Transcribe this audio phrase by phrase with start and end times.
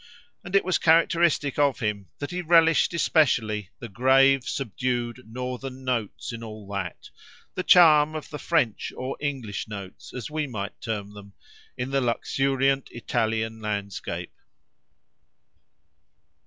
[0.43, 6.33] And it was characteristic of him that he relished especially the grave, subdued, northern notes
[6.33, 11.91] in all that—the charm of the French or English notes, as we might term them—in
[11.91, 14.33] the luxuriant Italian landscape.